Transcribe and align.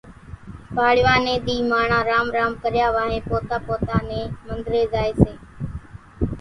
پاڙوا 0.77 1.13
ني 1.25 1.35
ۮي 1.45 1.57
ماڻۿان 1.71 2.03
رام 2.11 2.27
رام 2.37 2.51
ڪريا 2.63 2.87
وانھين 2.95 3.23
پوتا 3.29 3.57
پوتا 3.65 3.95
نين 4.09 4.25
منۮرين 4.45 4.85
زائي 4.93 5.11
سي، 5.21 5.33